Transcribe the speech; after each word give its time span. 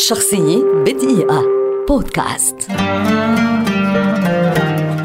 شخصية 0.00 0.64
بدقيقة. 0.86 1.44
بودكاست. 1.88 2.56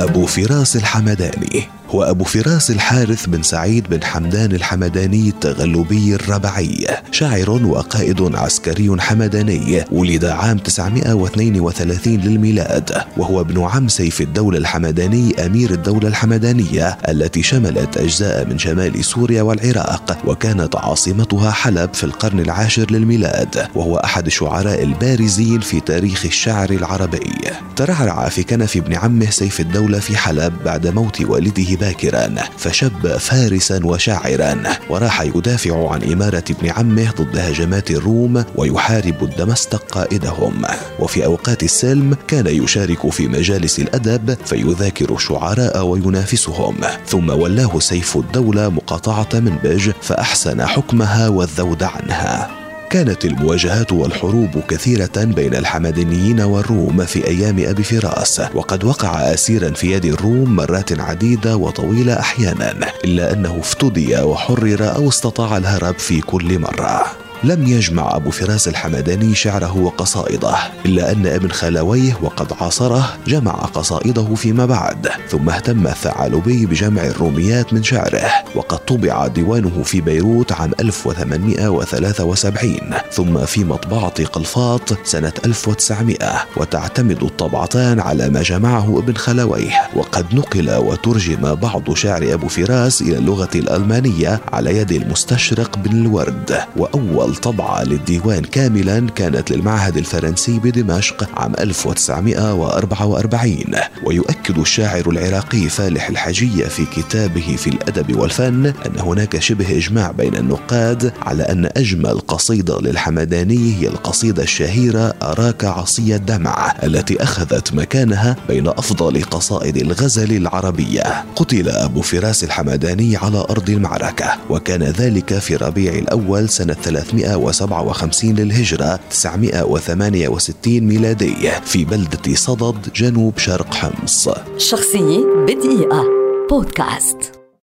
أبو 0.00 0.26
فراس 0.26 0.76
الحمداني. 0.76 1.79
هو 1.90 2.02
أبو 2.02 2.24
فراس 2.24 2.70
الحارث 2.70 3.26
بن 3.26 3.42
سعيد 3.42 3.88
بن 3.88 4.04
حمدان 4.04 4.52
الحمداني 4.52 5.28
التغلبي 5.28 6.14
الربعي 6.14 6.86
شاعر 7.10 7.50
وقائد 7.50 8.36
عسكري 8.36 8.96
حمداني 9.00 9.84
ولد 9.92 10.24
عام 10.24 10.58
932 10.58 12.16
للميلاد 12.16 12.92
وهو 13.16 13.40
ابن 13.40 13.62
عم 13.62 13.88
سيف 13.88 14.20
الدولة 14.20 14.58
الحمداني 14.58 15.46
أمير 15.46 15.70
الدولة 15.70 16.08
الحمدانية 16.08 16.98
التي 17.08 17.42
شملت 17.42 17.96
أجزاء 17.96 18.46
من 18.46 18.58
شمال 18.58 19.04
سوريا 19.04 19.42
والعراق 19.42 20.18
وكانت 20.24 20.76
عاصمتها 20.76 21.50
حلب 21.50 21.94
في 21.94 22.04
القرن 22.04 22.40
العاشر 22.40 22.86
للميلاد 22.90 23.66
وهو 23.74 23.96
أحد 23.96 24.26
الشعراء 24.26 24.82
البارزين 24.82 25.60
في 25.60 25.80
تاريخ 25.80 26.24
الشعر 26.24 26.70
العربي. 26.70 27.32
ترعرع 27.76 28.28
في 28.28 28.42
كنف 28.42 28.76
ابن 28.76 28.94
عمه 28.94 29.30
سيف 29.30 29.60
الدولة 29.60 29.98
في 29.98 30.16
حلب 30.16 30.52
بعد 30.64 30.86
موت 30.86 31.20
والده 31.20 31.79
باكرا 31.80 32.34
فشب 32.58 33.16
فارسا 33.16 33.80
وشاعرا 33.84 34.62
وراح 34.88 35.20
يدافع 35.22 35.92
عن 35.92 36.12
إمارة 36.12 36.44
ابن 36.50 36.70
عمه 36.70 37.10
ضد 37.10 37.38
هجمات 37.38 37.90
الروم 37.90 38.44
ويحارب 38.56 39.30
دمشق 39.38 39.74
قائدهم. 39.74 40.62
وفي 40.98 41.24
أوقات 41.24 41.62
السلم 41.62 42.16
كان 42.28 42.46
يشارك 42.46 43.10
في 43.10 43.28
مجالس 43.28 43.78
الأدب 43.78 44.36
فيذاكر 44.44 45.14
الشعراء 45.14 45.82
وينافسهم. 45.86 46.76
ثم 47.06 47.30
ولاه 47.30 47.78
سيف 47.78 48.16
الدولة 48.16 48.68
مقاطعة 48.68 49.28
منبج 49.34 49.90
فأحسن 50.02 50.66
حكمها 50.66 51.28
والذود 51.28 51.82
عنها. 51.82 52.59
كانت 52.90 53.24
المواجهات 53.24 53.92
والحروب 53.92 54.62
كثيرة 54.68 55.10
بين 55.16 55.54
الحمدانيين 55.54 56.40
والروم 56.40 57.04
في 57.04 57.26
أيام 57.26 57.58
أبي 57.58 57.82
فراس 57.82 58.42
وقد 58.54 58.84
وقع 58.84 59.34
أسيرا 59.34 59.70
في 59.70 59.92
يد 59.92 60.04
الروم 60.04 60.56
مرات 60.56 61.00
عديدة 61.00 61.56
وطويلة 61.56 62.20
أحيانا 62.20 62.74
إلا 63.04 63.32
أنه 63.32 63.58
افتدي 63.60 64.20
وحرر 64.20 64.94
أو 64.96 65.08
استطاع 65.08 65.56
الهرب 65.56 65.98
في 65.98 66.20
كل 66.20 66.58
مرة. 66.58 67.19
لم 67.44 67.66
يجمع 67.66 68.16
أبو 68.16 68.30
فراس 68.30 68.68
الحمداني 68.68 69.34
شعره 69.34 69.76
وقصائده 69.76 70.54
إلا 70.86 71.12
أن 71.12 71.26
ابن 71.26 71.48
خلويه 71.48 72.18
وقد 72.22 72.52
عاصره 72.60 73.16
جمع 73.26 73.52
قصائده 73.52 74.34
فيما 74.34 74.66
بعد 74.66 75.08
ثم 75.28 75.50
اهتم 75.50 75.86
الثعالبي 75.86 76.66
بجمع 76.66 77.02
الروميات 77.02 77.72
من 77.72 77.82
شعره 77.82 78.30
وقد 78.54 78.78
طبع 78.78 79.26
ديوانه 79.26 79.82
في 79.82 80.00
بيروت 80.00 80.52
عام 80.52 80.70
1873 80.80 82.78
ثم 83.12 83.44
في 83.46 83.64
مطبعة 83.64 84.24
قلفاط 84.24 85.06
سنة 85.06 85.32
1900 85.44 86.16
وتعتمد 86.56 87.22
الطبعتان 87.22 88.00
على 88.00 88.28
ما 88.28 88.42
جمعه 88.42 88.98
ابن 88.98 89.14
خلويه 89.14 89.72
وقد 89.94 90.34
نقل 90.34 90.74
وترجم 90.74 91.54
بعض 91.54 91.94
شعر 91.94 92.34
أبو 92.34 92.48
فراس 92.48 93.02
إلى 93.02 93.18
اللغة 93.18 93.50
الألمانية 93.54 94.40
على 94.52 94.76
يد 94.76 94.92
المستشرق 94.92 95.78
بن 95.78 96.00
الورد 96.00 96.60
وأول 96.76 97.29
أول 97.30 97.36
طبعة 97.36 97.84
للديوان 97.84 98.42
كاملا 98.42 99.06
كانت 99.14 99.50
للمعهد 99.50 99.96
الفرنسي 99.96 100.58
بدمشق 100.58 101.38
عام 101.38 101.52
1944 101.58 103.64
ويؤكد 104.04 104.58
الشاعر 104.58 105.10
العراقي 105.10 105.68
فالح 105.68 106.08
الحجية 106.08 106.64
في 106.64 106.84
كتابه 106.84 107.56
في 107.58 107.66
الأدب 107.66 108.16
والفن 108.16 108.66
أن 108.66 108.98
هناك 108.98 109.38
شبه 109.38 109.76
إجماع 109.76 110.10
بين 110.10 110.36
النقاد 110.36 111.12
على 111.22 111.42
أن 111.42 111.70
أجمل 111.76 112.20
قصيدة 112.20 112.80
للحمداني 112.80 113.76
هي 113.76 113.88
القصيدة 113.88 114.42
الشهيرة 114.42 115.14
أراك 115.22 115.64
عصي 115.64 116.14
الدمع 116.14 116.74
التي 116.82 117.22
أخذت 117.22 117.74
مكانها 117.74 118.36
بين 118.48 118.68
أفضل 118.68 119.24
قصائد 119.24 119.76
الغزل 119.76 120.36
العربية. 120.36 121.24
قتل 121.36 121.68
أبو 121.68 122.02
فراس 122.02 122.44
الحمداني 122.44 123.16
على 123.16 123.38
أرض 123.38 123.70
المعركة 123.70 124.26
وكان 124.50 124.82
ذلك 124.82 125.38
في 125.38 125.56
ربيع 125.56 125.92
الأول 125.92 126.48
سنة 126.48 126.74
300 126.74 127.19
957 127.20 128.34
للهجرة 128.34 129.00
968 129.10 130.80
ميلادية 130.80 131.60
في 131.64 131.84
بلدة 131.84 132.34
صدد 132.34 132.92
جنوب 132.96 133.38
شرق 133.38 133.74
حمص. 133.74 134.28
شخصية 134.58 135.24
بدقيقة. 135.46 136.04
بودكاست. 136.50 137.39